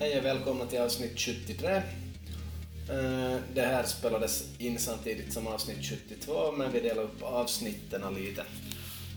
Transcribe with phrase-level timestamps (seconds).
[0.00, 1.68] Hej och välkomna till avsnitt 73.
[1.76, 1.82] Eh,
[3.54, 8.44] det här spelades in samtidigt som avsnitt 72, men vi delar upp avsnitten lite.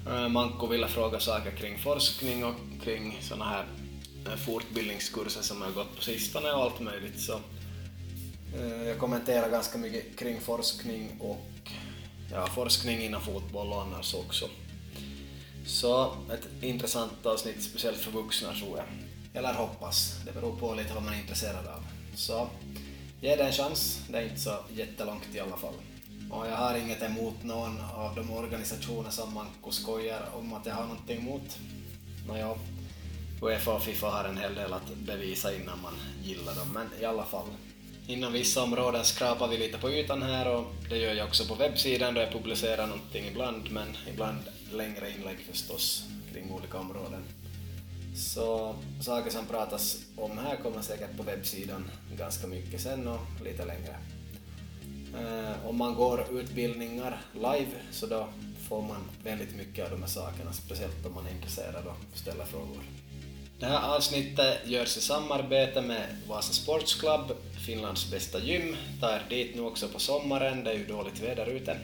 [0.08, 3.66] Eh, Manko ville fråga saker kring forskning och kring såna här
[4.26, 7.20] eh, fortbildningskurser som jag har gått på sistone och allt möjligt.
[7.20, 7.40] Så
[8.86, 11.70] jag kommenterar ganska mycket kring forskning och
[12.32, 14.50] ja, forskning inom fotboll och annars också.
[15.66, 18.86] Så ett intressant avsnitt, speciellt för vuxna tror jag.
[19.34, 21.84] Eller hoppas, det beror på lite vad man är intresserad av.
[22.16, 22.48] Så
[23.22, 25.74] ge det en chans, det är inte så jättelångt i alla fall.
[26.32, 30.74] Och jag har inget emot någon av de organisationer som Manko skojar om att jag
[30.74, 31.58] har någonting emot.
[32.28, 32.56] Nåja,
[33.42, 37.06] Uefa och Fifa har en hel del att bevisa innan man gillar dem, men i
[37.06, 37.48] alla fall.
[38.08, 41.56] Inom vissa områden skrapar vi lite på ytan här och det gör jag också på
[41.56, 44.40] webbsidan då jag publicerar någonting ibland, men ibland
[44.72, 46.04] längre inlägg förstås
[46.34, 47.24] kring olika områden.
[48.16, 53.66] Så saker som pratas om här kommer säkert på webbsidan ganska mycket sen och lite
[53.66, 53.98] längre.
[55.18, 58.28] Eh, om man går utbildningar live så då
[58.70, 62.46] får man väldigt mycket av de här sakerna, speciellt om man är intresserad och ställer
[62.46, 62.84] frågor.
[63.60, 68.76] Det här avsnittet görs i samarbete med Vasa Sports Club, Finlands bästa gym.
[69.02, 71.78] Ta er dit nu också på sommaren, det är ju dåligt väder ute.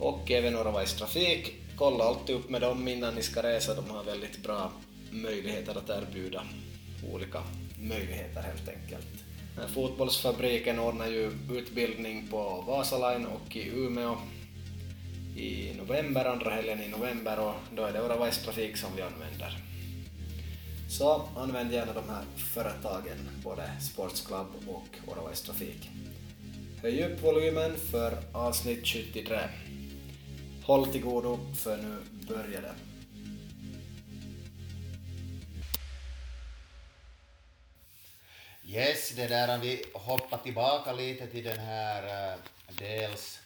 [0.00, 1.54] Och även Oravais Trafik.
[1.76, 4.72] Kolla alltid upp med dem innan ni ska resa, de har väldigt bra
[5.12, 6.42] möjligheter att erbjuda
[7.12, 7.42] olika
[7.78, 9.24] möjligheter helt enkelt.
[9.74, 14.16] Fotbollsfabriken ordnar ju utbildning på Vasaline och i Umeå
[15.36, 19.58] i november, andra helgen i november och då är det Oravais Trafik som vi använder.
[20.88, 25.90] Så använd gärna de här företagen, både Sportsklubb och Oravais Trafik.
[26.82, 29.38] Höj upp volymen för avsnitt 73.
[30.62, 31.96] Håll till godo för nu
[32.28, 32.91] börjar det.
[38.72, 42.38] Yes, det där vi hoppar tillbaka lite till den här eh,
[42.78, 43.40] dels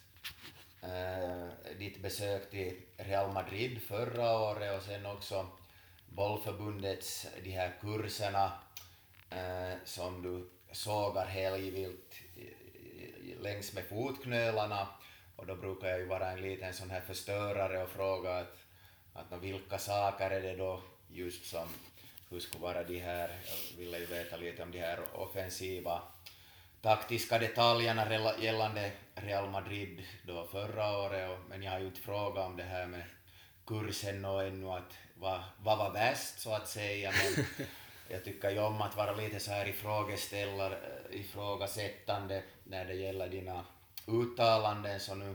[0.85, 5.47] uh, ditt besök till Real Madrid förra året och sen också
[6.09, 8.53] bollförbundets de här kurserna
[9.33, 12.15] uh, som du sågar helgvilt
[13.41, 14.89] längs med fotknölarna.
[15.37, 18.57] Och då brukar jag ju vara en liten sån här förstörare och fråga att,
[19.13, 21.69] att vilka saker är det då just som
[22.31, 26.03] hur skulle vara de här, jag ville ju veta lite om de här offensiva
[26.83, 32.47] taktiska detaljerna gällande Real Madrid då förra året, och, men jag har ju inte frågat
[32.47, 33.03] om det här med
[33.67, 37.45] kursen och ännu att vad, vad var bäst så att säga, men
[38.09, 40.79] jag tycker ju om att vara lite så här ifrågaställare,
[41.11, 43.65] ifrågasättande när det gäller dina
[44.07, 45.35] uttalanden, så nu,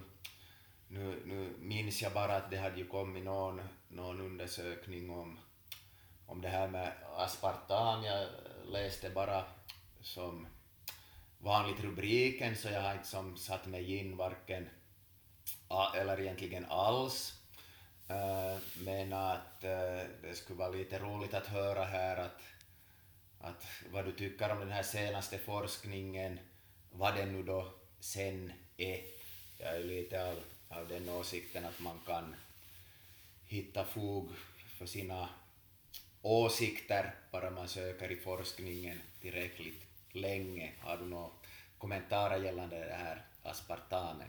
[0.88, 5.40] nu, nu minns jag bara att det hade ju kommit någon, någon undersökning om
[6.32, 8.28] om det här med aspartam, jag
[8.66, 9.44] läste bara
[10.02, 10.48] som
[11.38, 14.70] vanligt rubriken så jag har inte som satt mig in varken
[15.96, 17.34] eller egentligen alls.
[18.08, 22.42] Eh, men att eh, det skulle vara lite roligt att höra här att,
[23.40, 26.40] att vad du tycker om den här senaste forskningen,
[26.92, 29.02] vad den nu då sen är.
[29.58, 32.36] Jag är lite av, av den åsikten att man kan
[33.46, 34.30] hitta fog
[34.78, 35.30] för sina
[36.22, 40.72] åsikter bara man söker i forskningen tillräckligt länge.
[40.80, 41.30] Har du några
[41.78, 44.28] kommentarer gällande det här aspartamen?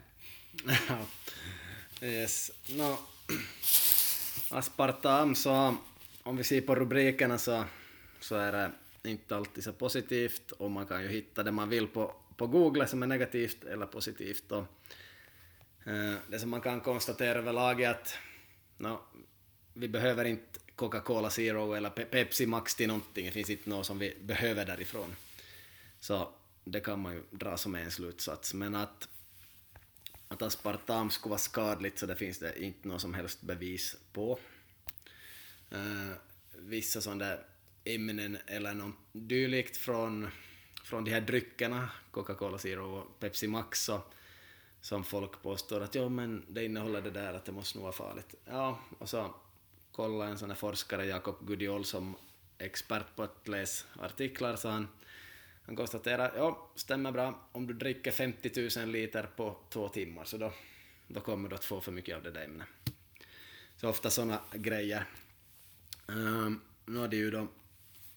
[2.00, 2.50] yes.
[2.68, 2.98] No,
[4.58, 5.76] aspartam, så
[6.22, 7.64] om vi ser på rubrikerna så,
[8.20, 8.70] så är det
[9.10, 12.86] inte alltid så positivt och man kan ju hitta det man vill på, på Google
[12.86, 14.52] som är negativt eller positivt.
[14.52, 14.66] Och,
[15.86, 18.14] eh, det som man kan konstatera överlag är att
[18.76, 19.00] no,
[19.72, 23.26] vi behöver inte Coca-Cola Zero eller Pepsi Max till någonting.
[23.26, 25.16] Det finns inte något som vi behöver därifrån.
[26.00, 26.34] Så
[26.64, 28.54] det kan man ju dra som en slutsats.
[28.54, 29.08] Men att,
[30.28, 34.38] att aspartam skulle vara skadligt så det finns det inte något som helst bevis på.
[35.72, 36.12] Uh,
[36.56, 37.46] vissa sådana där
[37.84, 40.28] ämnen eller något dylikt från,
[40.84, 44.00] från de här dryckerna, Coca-Cola Zero och Pepsi Max, så,
[44.80, 47.92] som folk påstår att ja men det innehåller det där att det måste nog vara
[47.92, 48.34] farligt.
[48.44, 49.34] Ja, och så
[49.92, 52.16] kolla en sån här forskare, Jakob Gudiol, som
[52.58, 54.88] expert på att läsa artiklar, så han,
[55.66, 60.36] han konstaterar ja, stämmer bra, om du dricker 50 000 liter på två timmar, så
[60.36, 60.52] då,
[61.08, 62.68] då kommer du att få för mycket av det där ämnet.
[63.76, 65.04] Så ofta såna grejer.
[66.06, 67.48] Um, nu har det ju då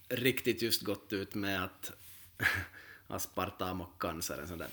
[0.10, 1.92] riktigt just gått ut med att
[3.07, 4.69] aspartam och cancer, en sån där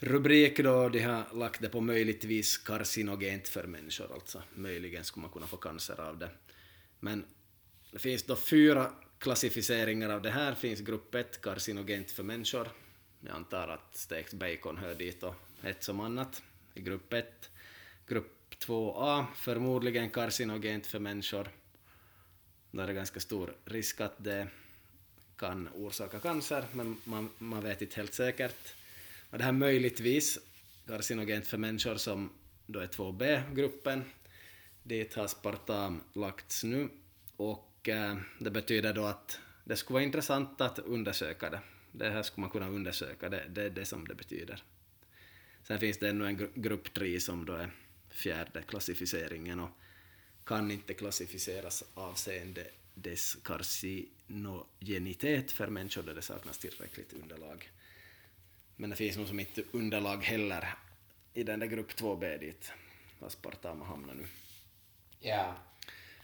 [0.00, 5.30] rubrik då, de har lagt det på möjligtvis karcinogent för människor, alltså möjligen skulle man
[5.30, 6.30] kunna få cancer av det.
[7.00, 7.24] Men
[7.92, 12.68] det finns då fyra klassificeringar av det här finns grupp 1, karcinogent för människor.
[13.20, 16.42] Jag antar att stekt bacon hör dit och ett som annat
[16.74, 17.50] i grupp 1.
[18.06, 21.48] Grupp 2A, förmodligen karcinogent för människor.
[22.70, 24.48] Där är det ganska stor risk att det
[25.36, 28.74] kan orsaka cancer, men man, man vet inte helt säkert.
[29.30, 30.38] Och det här möjligtvis
[30.86, 32.32] karcinogent för människor som
[32.66, 34.04] då är 2B-gruppen.
[34.82, 36.88] Dit har spartam lagts nu
[37.36, 41.60] och eh, det betyder då att det skulle vara intressant att undersöka det.
[41.92, 44.62] Det här skulle man kunna undersöka, det, det är det som det betyder.
[45.62, 47.70] Sen finns det ännu en grupp 3 som då är
[48.10, 49.70] fjärde klassificeringen och
[50.44, 57.70] kan inte klassificeras avseende dess karcinogenitet för människor där det saknas tillräckligt underlag.
[58.80, 60.74] Men det finns nog som inte underlag heller
[61.34, 62.72] i den där grupp 2B dit
[63.20, 64.26] aspartam hamnar nu.
[65.18, 65.54] Ja.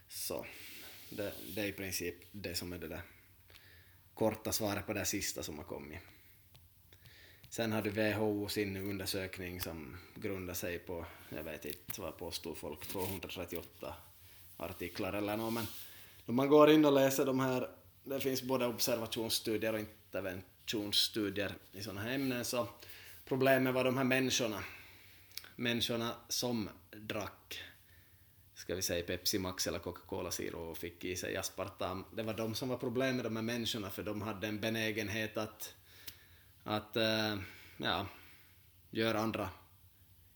[0.08, 0.46] Så
[1.10, 3.00] det, det är i princip det som är det där
[4.14, 5.98] korta svaret på det sista som har kommit.
[7.48, 12.86] Sen hade WHO sin undersökning som grundar sig på, jag vet inte vad påstod folk,
[12.86, 13.94] 238
[14.56, 15.66] artiklar eller något, men
[16.26, 17.70] om man går in och läser de här,
[18.04, 19.80] det finns både observationsstudier och
[20.66, 22.68] interventionsstudier i sådana här ämnen, så
[23.24, 24.64] problemet var de här människorna,
[25.56, 27.62] människorna som drack
[28.54, 32.04] ska vi säga Pepsi Max eller Coca-Cola Zero och fick i sig aspartam.
[32.14, 35.74] Det var de som var problemet, de här människorna, för de hade en benägenhet att,
[36.64, 37.36] att eh,
[37.76, 38.06] ja,
[38.90, 39.48] göra andra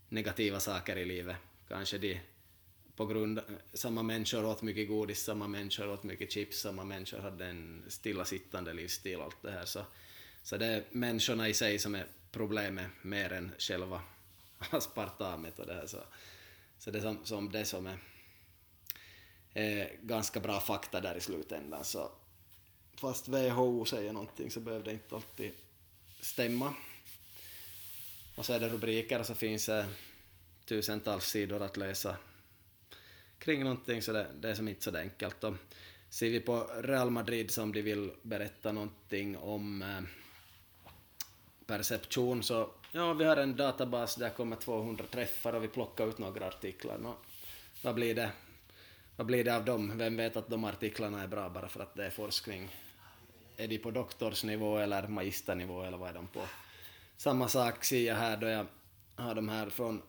[0.09, 1.37] negativa saker i livet.
[1.69, 2.21] Kanske de
[2.97, 3.41] på grund
[3.73, 8.73] samma människor åt mycket godis, samma människor åt mycket chips, samma människor hade en stillasittande
[8.73, 9.65] livsstil, allt det här.
[9.65, 9.85] Så,
[10.43, 14.03] så det är människorna i sig som är problemet mer än själva
[14.71, 15.87] aspartamet och det här.
[15.87, 15.99] Så,
[16.79, 17.99] så det är som, som det som är,
[19.55, 21.85] eh, ganska bra fakta där i slutändan.
[21.85, 22.11] Så
[22.95, 25.53] fast WHO säger någonting så behöver det inte alltid
[26.21, 26.75] stämma.
[28.35, 29.87] Och så är det rubriker och så finns det
[30.65, 32.17] tusentals sidor att läsa
[33.39, 35.45] kring någonting så det, det är som inte så enkelt.
[35.45, 35.55] Och
[36.09, 40.01] ser vi på Real Madrid som de vill berätta någonting om eh,
[41.71, 46.19] perception så ja, vi har en databas där kommer 200 träffar och vi plockar ut
[46.19, 46.99] några artiklar.
[46.99, 47.15] Nå,
[47.83, 48.31] vad blir det?
[49.17, 49.99] Vad blir det av dem?
[49.99, 52.69] Vem vet att de artiklarna är bra bara för att det är forskning?
[53.57, 56.41] Är de på doktorsnivå eller magisternivå eller vad är de på?
[57.17, 58.67] Samma sak ser jag här då jag
[59.17, 60.03] har de här från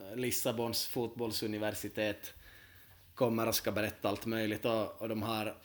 [0.00, 2.34] eh, Lissabons fotbollsuniversitet
[3.14, 5.56] kommer och ska berätta allt möjligt och, och de har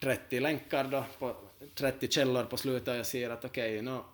[0.00, 1.36] 30 länkar då, på,
[1.74, 4.04] 30 källor på slutet och jag ser att okej, okay, no,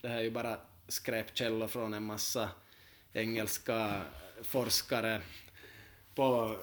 [0.00, 2.50] det här är ju bara skräpkällor från en massa
[3.12, 4.02] engelska
[4.42, 5.22] forskare
[6.14, 6.56] på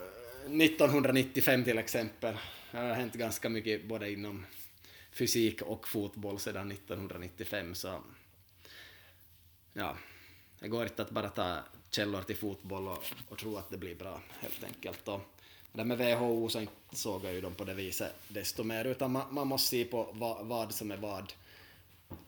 [0.46, 2.38] 1995 till exempel.
[2.72, 4.46] Det har hänt ganska mycket både inom
[5.12, 8.02] fysik och fotboll sedan 1995 så
[9.74, 9.98] ja,
[10.60, 11.58] det går inte att bara ta
[11.92, 15.08] källor till fotboll och, och tro att det blir bra helt enkelt.
[15.08, 15.22] Och
[15.74, 19.34] det med WHO så såg jag ju dem på det viset desto mer, utan man,
[19.34, 21.34] man måste se på va, vad som är vad.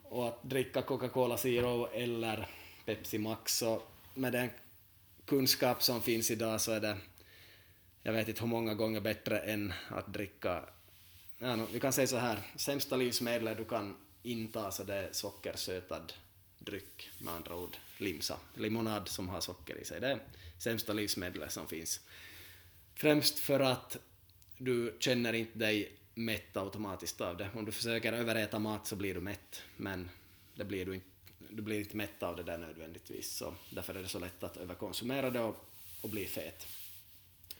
[0.10, 2.48] Och att dricka Coca-Cola Zero eller
[2.86, 3.82] Pepsi Max, så
[4.14, 4.50] med den
[5.26, 6.98] kunskap som finns idag så är det,
[8.04, 10.64] jag vet inte hur många gånger bättre än att dricka,
[11.40, 16.14] ja, vi kan säga så här, sämsta livsmedlet du kan inta så det är sockersötad
[16.60, 20.02] dryck, med andra ord limsa, limonad som har socker i sig.
[20.02, 20.20] Det är
[20.58, 22.00] sämsta livsmedlet som finns.
[22.96, 23.98] Främst för att
[24.58, 27.50] du känner inte dig mätt automatiskt av det.
[27.56, 30.10] Om du försöker överäta mat så blir du mätt, men
[30.56, 31.08] det blir du, inte,
[31.50, 33.38] du blir inte mätt av det där nödvändigtvis.
[33.38, 35.56] Så därför är det så lätt att överkonsumera det och,
[36.02, 36.68] och bli fet.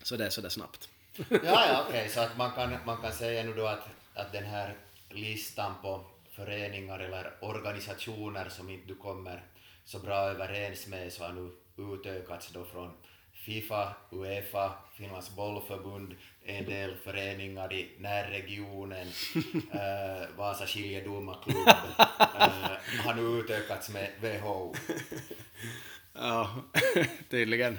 [0.04, 0.90] Så det är sådär snabbt.
[1.30, 2.10] ja, ja okej, okay.
[2.10, 4.78] så att man kan, man kan säga nu då att, att den här
[5.10, 9.44] listan på föreningar eller organisationer som inte du kommer
[9.86, 12.92] så bra överens med så har nu utökats då från
[13.48, 19.08] Fifa, Uefa, Finlands bollförbund, en del föreningar i närregionen,
[19.72, 24.76] äh, Vasa skiljedomarklubb, äh, har nu utökats med WHO.
[26.14, 26.64] Ja,
[27.30, 27.78] tydligen.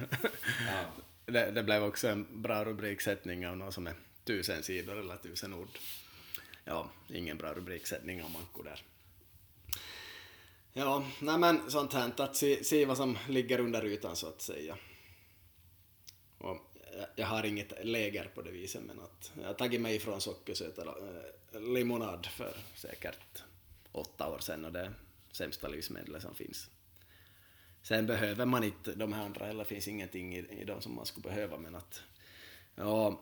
[0.67, 0.85] Ja.
[1.27, 3.95] Det, det, blev också en bra rubriksättning av något som är
[4.25, 5.79] tusen sidor eller tusen ord.
[6.65, 8.83] Ja, ingen bra rubriksättning av Manko där.
[10.73, 14.43] Ja, nej men sånt här, att se, se vad som ligger under ytan så att
[14.43, 14.77] säga.
[16.39, 16.57] Och
[17.17, 20.83] jag har inget läger på det viset, men att jag har tagit mig ifrån sockersöta
[20.83, 23.43] eh, limonad för säkert
[23.93, 24.93] åtta år sedan och det är
[25.33, 26.71] sämsta livsmedlet som finns.
[27.83, 31.07] Sen behöver man inte de här andra heller, finns ingenting i, i dem som man
[31.07, 32.03] skulle behöva, men att
[32.75, 33.21] ja,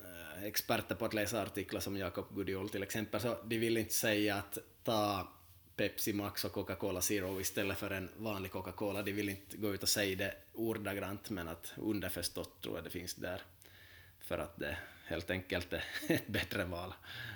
[0.00, 3.94] eh, experter på att läsa artiklar som Jakob Gudiol till exempel, så de vill inte
[3.94, 5.28] säga att ta
[5.76, 9.02] Pepsi Max och Coca-Cola Zero istället för en vanlig Coca-Cola.
[9.02, 12.90] De vill inte gå ut och säga det ordagrant, men att underförstått tror jag det
[12.90, 13.42] finns där.
[14.20, 16.94] För att det helt enkelt är ett bättre val.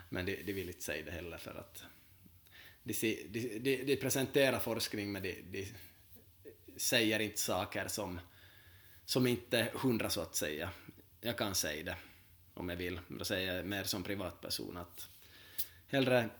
[0.09, 1.85] Men de, de vill inte säga det heller för att
[2.83, 2.93] de,
[3.29, 5.73] de, de, de presenterar forskning men de, de
[6.77, 8.21] säger inte saker som,
[9.05, 10.71] som inte är hundra så att säga.
[11.21, 11.97] Jag kan säga det
[12.55, 15.09] om jag vill, men då säger jag mer som privatperson att
[15.87, 16.31] hellre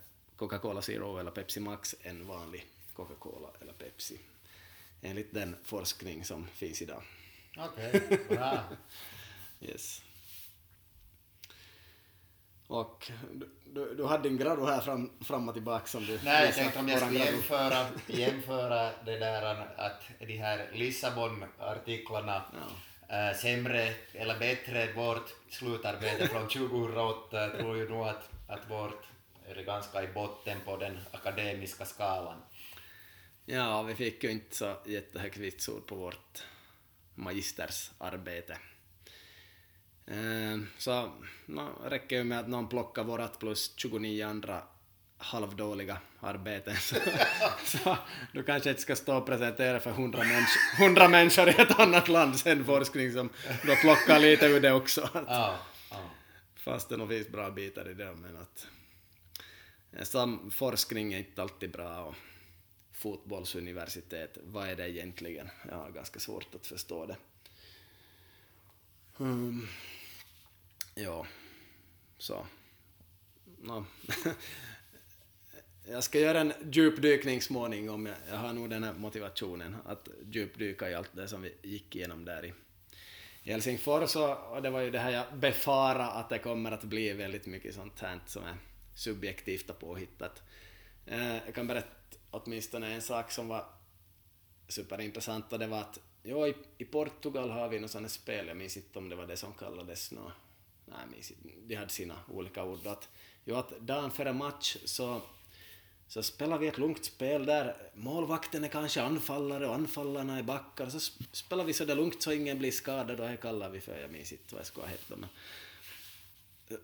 [0.41, 4.19] Coca-Cola Zero eller Pepsi Max än vanlig Coca-Cola eller Pepsi.
[5.03, 7.03] Enligt den forskning som finns idag.
[7.59, 8.59] Okej, okay, bra.
[9.61, 10.03] yes.
[12.67, 13.11] Och
[13.65, 16.79] du, du hade din grado här fram, fram och tillbaka som du Nej, jag tänkte
[16.79, 22.43] om jag skulle jämföra, jämföra det där att de här Lissabon-artiklarna
[23.09, 23.29] ja.
[23.31, 27.41] äh, sämre eller bättre vårt slutarbete från 2008.
[27.41, 29.11] Jag tror ju nog att, att vårt
[29.57, 32.43] är ganska i botten på den akademiska skalan.
[33.45, 36.43] Ja, vi fick ju inte så jättehögt vitsord på vårt
[37.15, 38.59] magistersarbete.
[40.07, 41.13] Ehm, så
[41.47, 44.63] no, räcker ju med att någon plockar vårat plus 29 andra
[45.19, 46.97] halvdåliga arbeten så,
[47.65, 47.97] så
[48.33, 52.09] du kanske inte ska stå och presentera för 100, människ 100 människor i ett annat
[52.09, 53.31] land sen forskning som
[53.67, 55.03] då plockar lite ur det också.
[55.03, 55.59] Att, ja,
[55.91, 56.11] ja.
[56.57, 58.67] Fast det nog finns bra bitar i det men att
[60.03, 62.15] sam forskning är inte alltid bra och
[62.93, 65.49] fotbollsuniversitet, vad är det egentligen?
[65.69, 67.17] Jag har ganska svårt att förstå det.
[69.21, 69.69] Mm.
[70.95, 71.27] Ja,
[72.19, 72.47] så.
[73.59, 73.85] No.
[75.89, 78.07] jag ska göra en djupdykning småningom.
[78.07, 81.97] Jag, jag har nog den här motivationen att djupdyka i allt det som vi gick
[81.97, 82.53] igenom där i,
[83.43, 84.17] i Helsingfors.
[84.17, 87.47] Och, och det var ju det här jag befarade att det kommer att bli väldigt
[87.47, 88.57] mycket sånt här som är
[89.01, 90.43] subjektivt och påhittat.
[91.07, 93.65] Eh, jag kan berätta åtminstone en sak som var
[94.69, 98.57] superintressant och det var att jo, i, i Portugal har vi något sånt spel, jag
[98.57, 100.33] minns inte om det var det som kallades nå,
[100.87, 101.23] nej,
[101.67, 102.87] de hade sina olika ord.
[102.87, 103.09] Att,
[103.45, 105.23] jo, att dagen före match så,
[106.09, 110.89] så spelar vi ett lugnt spel där målvakten är kanske anfallare och anfallarna är backar.
[110.89, 111.01] Så
[111.33, 114.11] spelar vi så där lugnt så ingen blir skadad och det kallar vi för, jag
[114.11, 115.15] minns inte vad jag ska heta.
[115.15, 115.31] hetat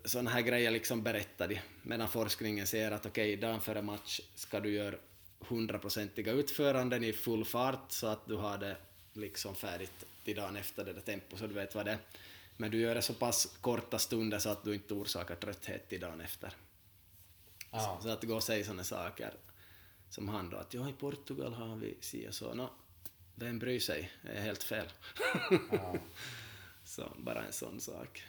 [0.05, 4.19] sådana här grejer liksom berättar de, medan forskningen säger att okej, okay, dagen före match
[4.35, 4.95] ska du göra
[5.39, 8.77] hundraprocentiga utföranden i full fart så att du har det
[9.13, 11.97] liksom färdigt till dagen efter det där tempo så du vet vad det är.
[12.57, 16.01] Men du gör det så pass korta stunder så att du inte orsakar trötthet till
[16.01, 16.53] dagen efter.
[17.71, 17.99] Ja.
[18.03, 19.33] Så att gå och säga sådana saker
[20.09, 22.53] som han då, att ja, i Portugal har vi si och så.
[22.53, 22.69] No,
[23.35, 24.11] vem bryr sig?
[24.21, 24.87] Det är helt fel.
[25.71, 25.97] Ja.
[26.83, 28.23] så bara en sån sak.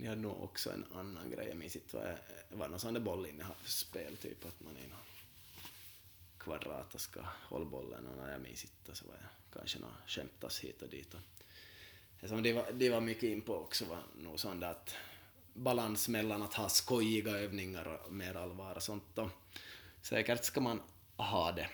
[0.00, 2.94] Ni hade nog också en annan grej, jag minns inte vad det var, någon sån
[2.94, 4.98] där bollinnehavsspel, typ att man i någon
[6.38, 10.60] kvadrat ska hålla bollen och när jag minns inte så var det kanske något skämtas
[10.60, 11.14] hit och dit.
[11.14, 11.20] Och
[12.20, 14.94] det som de var, de var mycket in på också var nog sånt att
[15.54, 19.18] balans mellan att ha skojiga övningar och mer allvar och sånt.
[19.18, 19.30] Och
[20.02, 20.82] säkert ska man
[21.16, 21.68] ha det.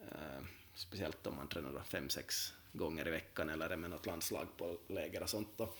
[0.00, 4.46] Uh, speciellt om man tränar fem, sex gånger i veckan eller är med något landslag
[4.56, 5.60] på läger och sånt.
[5.60, 5.78] Och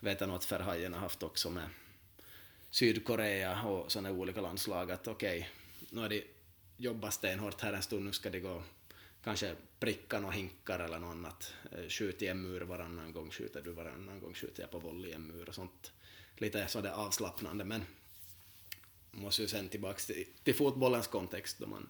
[0.00, 1.68] vet jag nog att Ferhajen har haft också med
[2.70, 5.50] Sydkorea och sådana olika landslag att okej, okay,
[5.90, 6.24] nu har de
[6.76, 8.62] jobbat stenhårt här en stund, nu ska de gå
[9.24, 11.54] kanske pricka några hinkar eller något annat.
[11.72, 15.10] Eh, skjut i en mur varannan gång, skjuter du varannan gång, skjuter jag på volley
[15.10, 15.92] i en mur och sånt.
[16.36, 17.84] Lite sådär avslappnande men
[19.10, 21.88] måste ju sen tillbaks till, till fotbollens kontext då man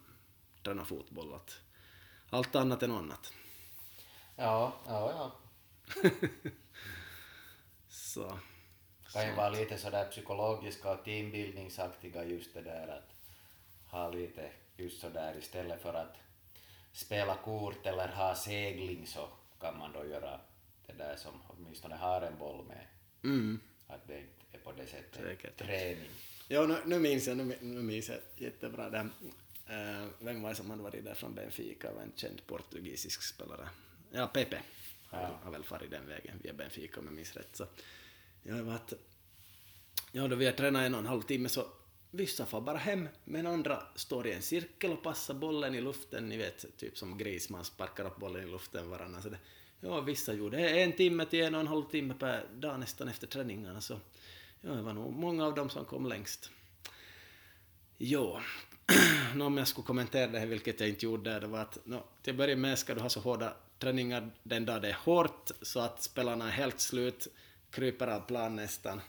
[0.62, 1.35] tränar fotboll.
[1.35, 1.61] Att
[2.31, 3.33] allt annat något annat.
[4.37, 5.33] Ja, ja,
[5.95, 6.11] ja.
[8.09, 8.38] Så.
[9.12, 13.12] Kan ju vara lite sådär psykologiska och teambildningsaktiga just det där att
[13.91, 16.17] ha lite just sådär istället för att
[16.93, 19.29] spela kort eller ha segling så
[19.61, 20.41] kan man då göra
[20.87, 22.87] det där som åtminstone har en boll med.
[23.25, 23.61] Mm.
[23.87, 25.59] Att det inte är på det sättet Säkert.
[25.59, 26.11] träning.
[26.49, 28.99] Ja, nu, nu minns jag, nu, nu minns jag jättebra det.
[28.99, 33.69] Uh, vem var det som hade varit där från Benfica, en känd portugisisk spelare.
[34.11, 34.62] Ja, Pepe
[35.11, 35.41] ja.
[35.43, 37.57] har väl farit den vägen via Benfica om jag minns rätt.
[37.57, 37.67] Så,
[38.43, 38.93] ja, var att,
[40.12, 41.67] ja, då vi har tränat en och en halv timme så
[42.11, 46.29] Vissa får bara hem, men andra står i en cirkel och passar bollen i luften,
[46.29, 49.23] ni vet, typ som gris, man sparkar upp bollen i luften varannan.
[49.23, 49.38] Så det,
[49.81, 53.27] ja, vissa gjorde en timme till en och en halv timme per dag nästan efter
[53.27, 54.00] träningarna, så
[54.61, 56.50] ja, det var nog många av dem som kom längst.
[57.99, 58.38] Jo,
[59.41, 62.31] om jag skulle kommentera det här, vilket jag inte gjorde, det var att no, till
[62.31, 65.80] att börja med ska du ha så hårda träningar den dag det är hårt, så
[65.80, 67.28] att spelarna är helt slut
[67.70, 69.00] kryper av plan nästan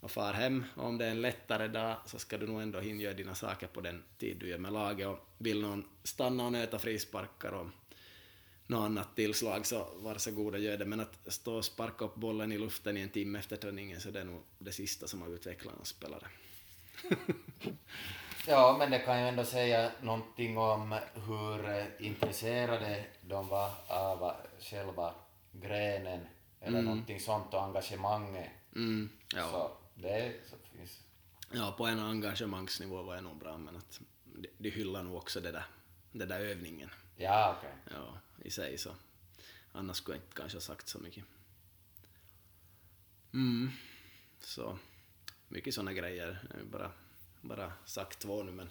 [0.00, 0.64] och far hem.
[0.74, 3.34] Och om det är en lättare dag så ska du nog ändå hinna göra dina
[3.34, 7.52] saker på den tid du gör med laget och vill någon stanna och nöta frisparkar
[7.52, 7.66] och
[8.66, 10.84] något annat tillslag så varsågod och gör det.
[10.84, 14.10] Men att stå och sparka upp bollen i luften i en timme efter träningen så
[14.10, 16.26] det är nog det sista som har utvecklat en spelare.
[18.48, 24.34] ja, men det kan ju ändå säga någonting om hur eh, intresserade de var av
[24.60, 25.14] själva
[25.52, 26.26] grenen
[26.60, 26.84] eller mm.
[26.84, 28.50] någonting sånt och engagemanget.
[28.74, 29.50] Mm, ja.
[29.50, 31.00] Så det så finns...
[31.52, 35.40] Ja, på en engagemangsnivå var det nog bra, men att de, de hyllar nog också
[35.40, 35.64] det där,
[36.12, 36.90] det där övningen.
[37.16, 37.70] Ja, okej.
[37.86, 37.98] Okay.
[37.98, 38.90] Ja, i sig så.
[39.72, 41.24] Annars skulle jag inte kanske ha sagt så mycket.
[43.32, 43.70] Mm,
[44.40, 44.78] så
[45.48, 46.38] mycket såna grejer.
[46.70, 46.92] Bara,
[47.40, 48.68] bara sagt två nu, men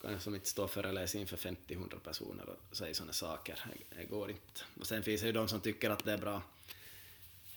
[0.00, 3.64] kan jag som inte stå och föreläsa inför 50-100 personer och säga sådana saker.
[3.64, 4.60] Det, det går inte.
[4.80, 6.42] Och sen finns det ju de som tycker att det är bra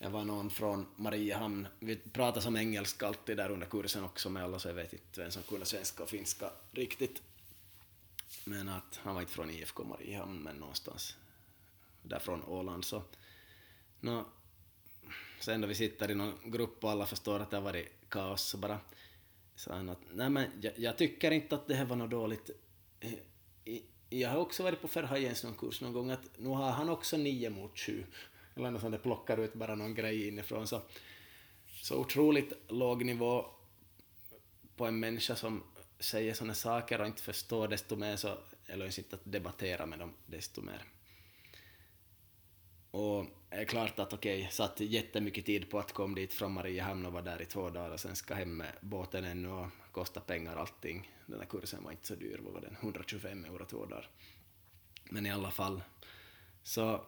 [0.03, 4.43] jag var någon från Mariehamn, vi pratade som engelska alltid där under kursen också med
[4.43, 7.21] alla så jag vet inte vem som kunde svenska och finska riktigt.
[8.45, 11.17] Men att han var inte från IFK Mariehamn men någonstans
[12.01, 13.03] där från Åland så.
[13.99, 14.25] Nå,
[15.39, 18.41] sen då vi sitter i någon grupp och alla förstår att det har varit kaos
[18.41, 18.79] så bara
[19.55, 22.49] sa han att nej men jag, jag tycker inte att det här var något dåligt.
[22.99, 23.13] Eh,
[24.09, 27.17] jag har också varit på Ferhajens någon kurs någon gång att nu har han också
[27.17, 28.05] nio mot sju
[28.55, 30.67] eller något sånt där plockar ut bara någon grej inifrån.
[30.67, 30.81] Så,
[31.81, 33.45] så otroligt låg nivå
[34.75, 35.63] på en människa som
[35.99, 38.27] säger sådana saker och inte förstår desto mer så
[38.65, 40.83] är det inte att debattera med dem desto mer.
[42.91, 47.05] Och är klart att okej, okay, satt jättemycket tid på att komma dit från Mariehamn
[47.05, 50.19] och vara där i två dagar och sen ska hem med båten ännu och kosta
[50.19, 51.11] pengar allting.
[51.25, 52.77] Den där kursen var inte så dyr, vad var den?
[52.81, 54.09] 125 euro två dagar.
[55.03, 55.83] Men i alla fall.
[56.63, 57.05] Så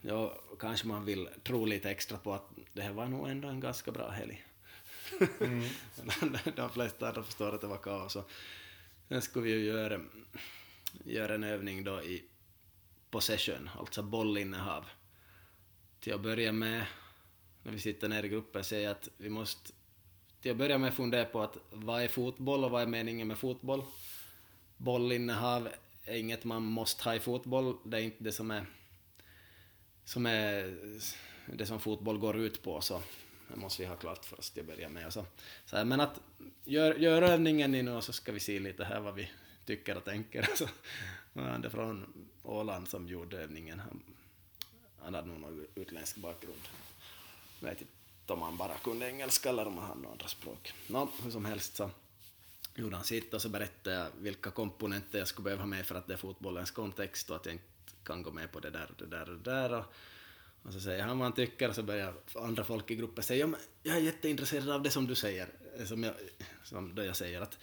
[0.00, 3.60] ja, kanske man vill tro lite extra på att det här var nog ändå en
[3.60, 4.44] ganska bra helg.
[5.40, 5.64] Mm.
[6.56, 8.16] De flesta de förstår att det var kaos.
[9.08, 10.00] Sen skulle vi ju göra,
[11.04, 12.24] göra en övning då i
[13.10, 14.84] possession, alltså bollinnehav.
[16.04, 16.86] Till att börja med,
[17.62, 19.72] när vi sitter ner i gruppen, säger att vi måste
[20.40, 23.38] till att börja med fundera på att vad är fotboll och vad är meningen med
[23.38, 23.82] fotboll?
[24.76, 25.68] Bollinnehav
[26.04, 28.66] är inget man måste ha i fotboll, det är inte det som är
[30.04, 30.78] som är
[31.46, 33.02] det som fotboll går ut på så
[33.48, 35.12] det måste vi ha klart för oss till att börja med.
[35.12, 35.26] Så,
[35.66, 36.20] så här, men att
[36.64, 39.30] gör, gör övningen nu och så ska vi se lite här vad vi
[39.64, 40.48] tycker och tänker.
[40.56, 40.68] Så
[41.32, 43.80] var han det från Åland som gjorde övningen.
[43.80, 44.02] Han,
[45.04, 46.60] han hade nog någon utländsk bakgrund.
[47.60, 50.72] Jag vet inte om han bara kunde engelska eller om han hade några andra språk.
[50.86, 51.90] Nå, hur som helst så
[52.74, 56.06] gjorde han sitt och så berättade jag vilka komponenter jag skulle behöva med för att
[56.06, 57.64] det är fotbollens kontext och att jag inte
[58.02, 59.72] kan gå med på det där och det där och det där.
[59.72, 59.84] Och,
[60.62, 63.40] och så säger han vad han tycker och så börjar andra folk i gruppen säga
[63.40, 65.48] ja, men jag är jätteintresserad av det som du säger,
[65.84, 66.14] som jag,
[66.64, 67.58] som då jag säger att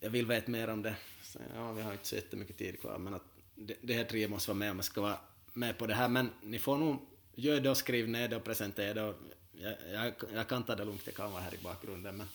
[0.00, 0.96] jag vill veta mer om det.
[1.22, 4.28] Så, ja, vi har inte så jättemycket tid kvar men att det, det här tre
[4.28, 5.18] måste vara med om jag ska vara
[5.58, 8.44] med på det här men ni får nog göra det och skriv ner det och
[8.44, 9.14] presentera det och
[9.52, 12.26] jag, jag, jag kan ta det lugnt, jag kan vara här i bakgrunden men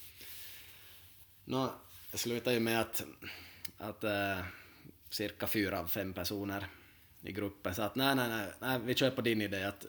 [1.45, 1.73] nå,
[2.11, 3.03] det slutar ju med att,
[3.77, 4.39] att äh,
[5.09, 6.67] cirka fyra av fem personer
[7.21, 9.85] i gruppen sa att nej, nej, nej, nej vi kör på din idé att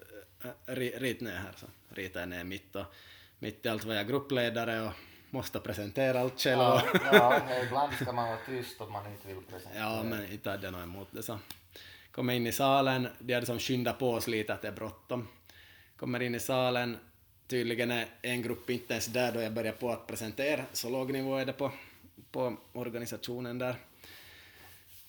[0.67, 1.53] äh, rit ner här.
[1.57, 2.85] Så ritade jag ner mitt och
[3.39, 4.93] mitt i allt var jag gruppledare och
[5.31, 6.61] måste presentera allt själv.
[6.61, 9.83] Ja, ja, ibland ska man vara tyst om man inte vill presentera.
[9.83, 11.23] Ja, men inte hade jag något emot det.
[11.23, 11.39] Så
[12.15, 14.73] kommer in i salen, de hade som liksom skyndat på oss lite att det är
[14.73, 15.29] bråttom.
[15.97, 16.97] Kommer in i salen,
[17.47, 21.13] tydligen är en grupp inte ens där då jag börjar på att presentera, så låg
[21.13, 21.73] nivå är det på,
[22.31, 23.77] på organisationen där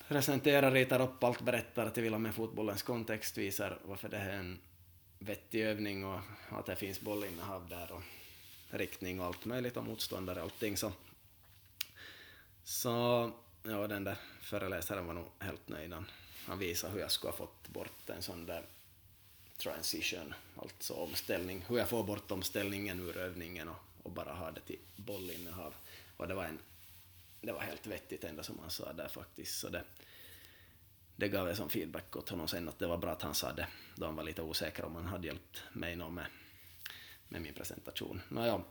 [0.07, 4.59] presenterar, ritar upp allt, berättar till och med fotbollens kontext, visar varför det är en
[5.19, 8.01] vettig övning och att det finns bollinnehav där och
[8.69, 10.91] riktning och allt möjligt och motståndare och allting så.
[12.63, 13.31] Så
[13.63, 15.93] ja, den där föreläsaren var nog helt nöjd.
[16.45, 18.65] Han, visade hur jag skulle ha fått bort en sån där
[19.57, 24.61] transition, alltså omställning, hur jag får bort omställningen ur övningen och, och bara ha det
[24.61, 25.73] till bollinnehav.
[26.17, 26.59] Och det var en
[27.45, 29.59] det var helt vettigt ändå som han sa där faktiskt.
[29.59, 29.83] Så det,
[31.15, 33.53] det gav jag som feedback åt honom sen att det var bra att han sa
[33.53, 36.25] det då han var lite osäker om han hade hjälpt mig någon med,
[37.29, 38.21] med min presentation.
[38.29, 38.61] Nåja,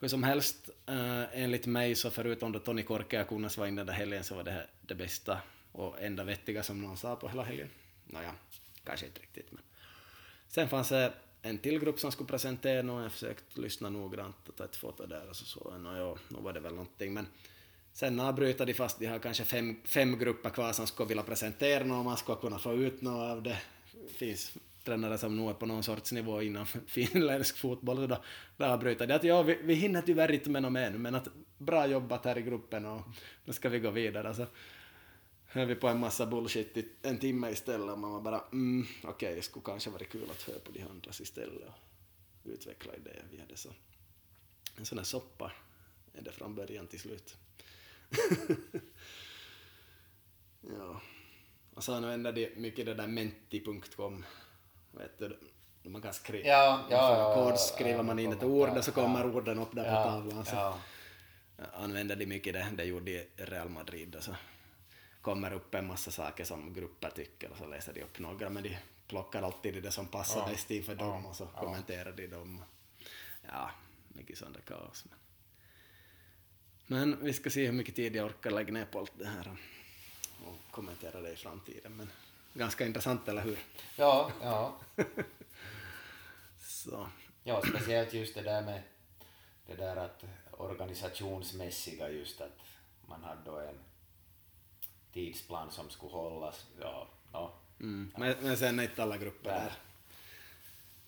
[0.00, 3.94] hur som helst, eh, enligt mig så förutom då Tony Korkeakunnas var inne den där
[3.94, 5.40] helgen så var det här det bästa
[5.72, 7.68] och enda vettiga som någon sa på hela helgen.
[8.04, 8.34] Nåja,
[8.84, 9.62] kanske inte riktigt men.
[10.48, 14.56] Sen fanns det en till grupp som skulle presentera och jag försökte lyssna noggrant och
[14.56, 17.26] ta ett foto där och så så, nåja, nu var det väl någonting men
[17.92, 21.84] Sen avbryter de fast de har kanske fem, fem grupper kvar som skulle vilja presentera
[21.84, 23.58] något, man skulle kunna få ut något av det.
[23.92, 24.52] Det finns
[24.84, 28.22] tränare som nu är på någon sorts nivå inom finländsk fotboll, så då,
[28.56, 31.14] då avbryter det att ja, vi, vi hinner tyvärr inte med något mer nu, men
[31.14, 33.02] att bra jobbat här i gruppen och
[33.44, 34.34] nu ska vi gå vidare.
[34.34, 34.46] Så
[35.52, 38.86] hör vi på en massa bullshit i en timme istället och man var bara mm,
[38.98, 41.74] okej, okay, det skulle kanske vara kul att höra på de andras istället och
[42.44, 43.56] utveckla idéer via det.
[43.56, 43.68] Så
[44.76, 45.52] en sån här soppa
[46.14, 47.36] är det från början till slut.
[50.60, 51.00] ja.
[51.74, 54.24] Och så använder de mycket det där menti.com.
[54.90, 55.38] Vet du,
[55.82, 59.36] man kan skriva, Ja, ja, ja, kod skriver man in ett ord och så kommer
[59.36, 60.44] orden upp där på tavlan.
[60.44, 60.74] Så
[61.72, 64.16] använder de mycket det, det gjorde de i Real Madrid.
[64.16, 64.34] Och så
[65.22, 68.62] kommer upp en massa saker som grupper tycker och så läser de upp några men
[68.62, 71.60] de plockar alltid det som passar Ja, bäst inför dem ja, och så ja.
[71.60, 72.64] kommenterar de dem.
[73.42, 73.70] Ja,
[74.08, 75.04] mycket sånt där kaos.
[76.86, 77.10] Men.
[77.10, 79.48] men vi ska se hur mycket tid jag orkar lägga ner på allt det här
[79.48, 81.96] och, och kommentera det i framtiden.
[81.96, 82.10] Men
[82.54, 83.58] ganska intressant, eller hur?
[83.96, 84.80] Ja, ja.
[86.58, 87.08] Så,
[87.44, 88.82] Ja, speciellt just det där med
[89.66, 92.58] det där att organisationsmässiga just att
[93.06, 93.78] man hade då en
[95.12, 96.66] tidsplan som skulle hållas.
[96.80, 97.54] Ja, ja.
[97.80, 98.12] mm.
[98.16, 99.60] men, men sen inte alla grupper Nej.
[99.60, 99.72] där.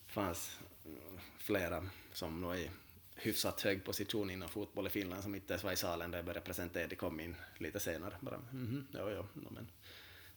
[0.07, 2.71] fanns mm, flera som nog är i
[3.17, 6.27] hyfsat hög position inom fotboll i Finland som inte ens var i salen där jag
[6.27, 6.87] började presentera.
[6.87, 8.15] De kom in lite senare.
[8.21, 9.71] Bara, mhm, ja, ja, no, men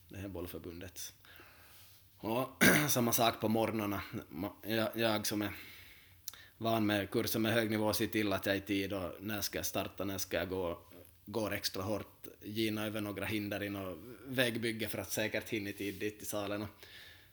[0.08, 1.12] det här är bollförbundets.
[2.18, 4.02] Och samma sak på morgnarna.
[4.62, 5.52] Jag, jag som är
[6.58, 9.40] van med kurser med hög nivå ser till att jag är i tid och när
[9.40, 10.78] ska jag starta, när ska jag gå,
[11.30, 15.72] går extra hårt, gina över några hinder i något vägbygge för att säkert hinna i
[15.72, 16.66] tid dit till salen.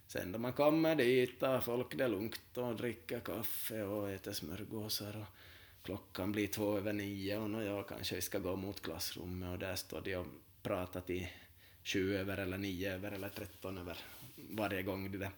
[0.07, 5.17] Sen då man kommer dit tar folk det lugnt och dricker kaffe och äter smörgåsar
[5.17, 5.27] och
[5.83, 9.59] klockan blir två över nio och nå, ja, kanske vi ska gå mot klassrummet och
[9.59, 10.27] där står de och
[10.63, 11.27] pratar till
[11.83, 13.97] sju över eller nio över eller tretton över
[14.35, 15.31] varje gång de där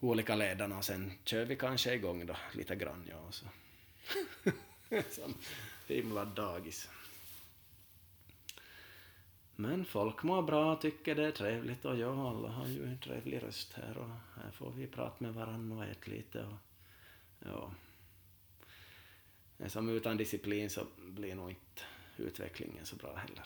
[0.00, 3.46] olika ledarna och sen kör vi kanske igång då lite grann ja och så.
[5.10, 5.34] Som
[5.86, 6.88] himla dagis.
[9.60, 13.42] Men folk mår bra, tycker det är trevligt och ja, alla har ju en trevlig
[13.42, 14.08] röst här och
[14.42, 16.56] här får vi prata med varandra och äta lite och
[17.44, 17.70] ja.
[19.68, 21.82] Som utan disciplin så blir nog inte
[22.16, 23.44] utvecklingen så bra heller.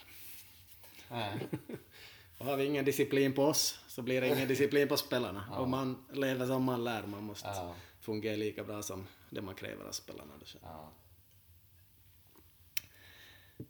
[1.10, 1.48] Nej.
[2.38, 5.44] Och har vi ingen disciplin på oss så blir det ingen disciplin på spelarna.
[5.58, 7.74] Och man lever som man lär, man måste Ja.
[8.00, 10.32] fungera lika bra som det man kräver av spelarna.
[10.62, 10.90] Ja.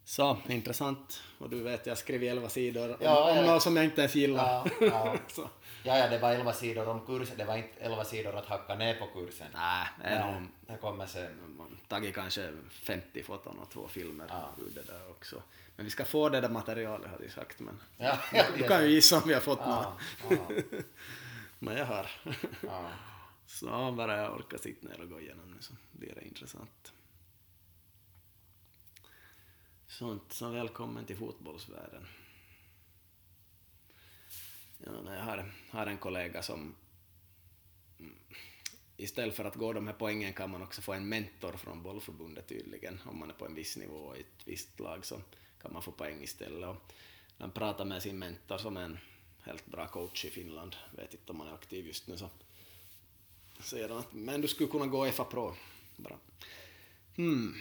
[0.05, 1.23] Så, intressant.
[1.39, 4.15] Och du vet, jag skrev 11 sidor om, Ja, om något som jag inte ens
[4.15, 4.43] gillar.
[4.45, 4.67] Ja,
[5.37, 5.51] ja.
[5.83, 8.95] ja, det var elva sidor om kursen, det var inte elva sidor att hacka ner
[8.95, 9.47] på kursen.
[9.55, 11.59] Nej, det är nog det kommer sen.
[11.89, 14.51] tagit kanske 50 foton och två filmer Ja.
[14.59, 15.43] ur det där också.
[15.77, 17.61] Men vi ska få det där materialet har de sagt.
[17.61, 19.95] Men Ja, ja, du kan ju gissa om vi har fått ja,
[20.29, 20.39] något.
[20.49, 20.79] ja,
[21.59, 22.11] Men jag har.
[22.63, 22.89] ja.
[23.47, 26.93] Så bara jag orkar sitta ner och gå igenom nu så blir det intressant.
[29.99, 32.07] Sånt, som välkommen till fotbollsvärlden.
[34.79, 36.75] Ja, jag har, har en kollega som
[37.99, 38.15] mm,
[38.97, 42.49] istället för att gå de här poängen kan man också få en mentor från bollförbundet
[42.49, 43.01] tydligen.
[43.07, 45.21] Om man är på en viss nivå i ett visst lag så
[45.63, 46.69] kan man få poäng istället.
[46.69, 46.93] Och
[47.39, 48.99] han pratar med sin mentor som är en
[49.41, 52.31] helt bra coach i Finland, vet inte om han är aktiv just nu så
[53.61, 55.55] säger han att men du skulle kunna gå FA Pro.
[55.97, 56.19] Bra.
[57.17, 57.55] Hmm.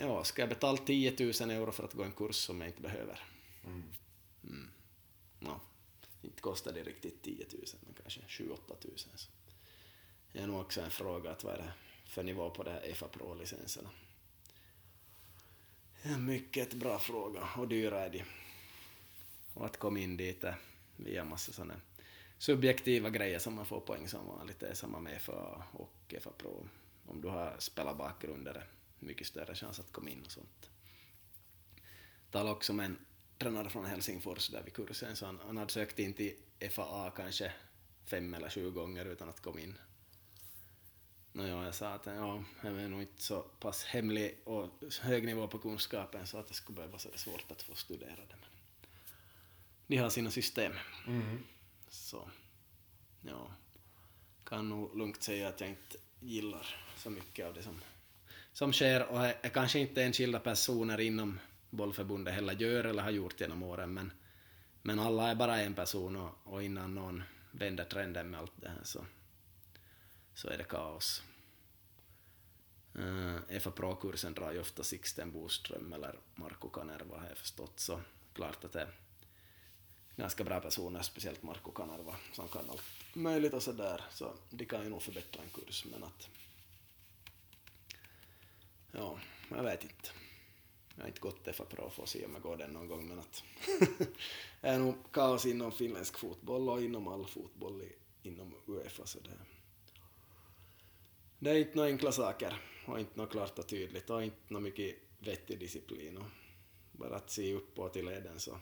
[0.00, 2.82] Ja, ska jag betala 10 000 euro för att gå en kurs som jag inte
[2.82, 3.20] behöver?
[3.64, 4.70] Mm.
[5.40, 5.60] Ja,
[6.22, 8.52] inte kostar det riktigt 10 000, men kanske 7-8
[8.84, 8.98] 000.
[9.14, 9.30] Så.
[10.32, 11.72] Det är nog också en fråga att vad är det
[12.06, 13.90] för nivå på det här FA Pro-licenserna?
[16.02, 18.24] En mycket bra fråga och dyra är de.
[19.54, 20.56] Och att komma in dit är
[20.96, 21.80] via massa sådana
[22.38, 24.60] subjektiva grejer som man får poäng som vanligt.
[24.60, 26.68] Det är samma med FA och FA Pro.
[27.06, 28.64] Om du har spelarbakgrund är det
[29.00, 30.70] mycket större chans att komma in och sånt.
[32.30, 32.98] Talade också med en
[33.38, 36.34] tränare från Helsingfors där vid kursen, så han, han hade sökt in till
[36.70, 37.52] FAA kanske
[38.04, 39.78] fem eller sju gånger utan att komma in.
[41.32, 45.48] Nåja, jag sa att ja, jag är nog inte så pass hemlig och hög nivå
[45.48, 48.36] på kunskapen så att det skulle behöva vara svårt att få studera det.
[48.40, 48.50] Men
[49.86, 50.72] de har sina system.
[51.06, 51.38] Mm.
[51.88, 52.30] Så,
[53.22, 53.50] ja.
[54.44, 57.80] Kan nog lugnt säga att jag inte gillar så mycket av det som,
[58.58, 61.40] som sker och är, kanske inte enskilda personer inom
[61.70, 64.12] bollförbundet heller gör eller har gjort genom åren men,
[64.82, 68.68] men alla är bara en person och, och innan någon vänder trenden med allt det
[68.68, 69.04] här så,
[70.34, 71.22] så är det kaos.
[72.94, 77.80] Eh, uh, FA Pro-kursen drar ju ofta Sixten Boström eller Marko Kanerva har jag förstått
[77.80, 78.00] så
[78.32, 78.94] klart att det är
[80.16, 82.82] ganska bra personer, speciellt Marko Kanerva, som kan allt,
[83.14, 86.28] möjligt och sådär, så de kan ju nog förbättra en kurs, men att...
[88.98, 89.18] Ja,
[89.50, 90.08] jag vet inte.
[90.94, 92.88] Jag har inte gått det för bra för att se om jag går den någon
[92.88, 93.44] gång, men att...
[94.60, 97.92] det är nog kaos inom finländsk fotboll och inom all fotboll i,
[98.28, 99.30] inom Uefa, så det...
[101.38, 104.62] Det är inte några enkla saker, och inte något klart och tydligt, och inte något
[104.62, 106.16] mycket vettig disciplin.
[106.16, 106.28] Och
[106.92, 108.58] bara att se uppåt i leden så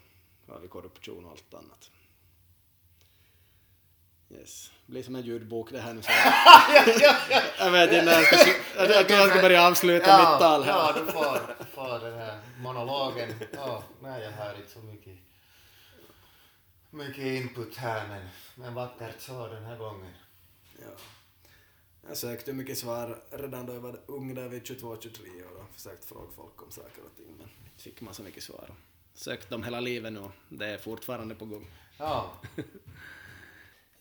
[0.46, 1.90] har vi korruption och allt annat.
[4.31, 4.71] Yes.
[4.87, 6.03] Det blir som en ljudbok det här nu.
[6.03, 6.11] Så
[7.65, 10.65] jag vet inte när jag ska, jag, tror jag ska börja avsluta ja, mitt tal
[10.65, 10.73] här.
[10.73, 13.35] Ja, du får, får den här monologen.
[13.53, 15.19] Ja, nej, jag har inte så mycket,
[16.91, 20.12] mycket input här, men, men vackert så den här gången.
[20.79, 20.97] Ja.
[22.09, 26.05] Jag sökte mycket svar redan då jag var ung, där vid 22-23 år och försökt
[26.05, 28.71] fråga folk om saker och ting, men inte fick man så mycket svar.
[29.15, 31.67] Sökt dem hela livet nu och det är fortfarande på gång.
[31.99, 32.33] Ja,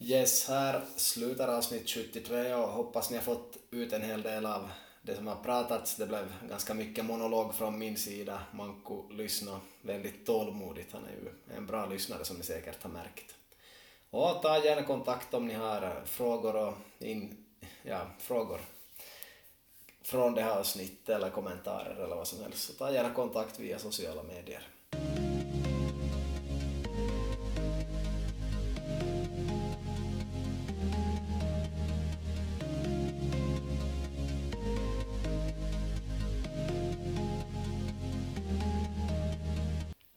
[0.07, 4.69] Yes, här slutar avsnitt 73 och hoppas ni har fått ut en hel del av
[5.01, 5.95] det som har pratats.
[5.95, 8.41] Det blev ganska mycket monolog från min sida.
[8.53, 10.93] Manko lyssnade väldigt tålmodigt.
[10.93, 13.35] Han är ju en bra lyssnare som ni säkert har märkt.
[14.09, 17.45] Och ta gärna kontakt om ni har frågor och in,
[17.83, 18.59] ja, frågor
[20.01, 22.67] från det här avsnittet eller kommentarer eller vad som helst.
[22.67, 24.74] Så ta gärna kontakt via sociala medier.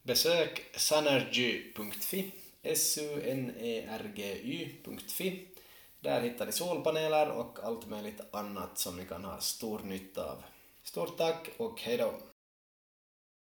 [0.09, 2.33] Besök sanergy.fi,
[2.75, 3.89] sunergy.fi,
[6.01, 10.43] Där hittar ni solpaneler och allt möjligt annat som ni kan ha stor nytta av.
[10.83, 12.15] Stort tack och hej då!